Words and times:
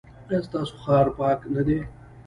ایا 0.29 0.39
ستاسو 0.47 0.73
ښار 0.83 1.07
پاک 1.17 1.39
نه 1.53 1.61
دی؟ 1.67 1.77